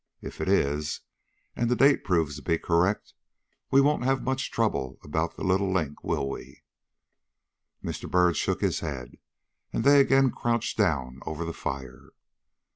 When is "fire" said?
11.53-12.13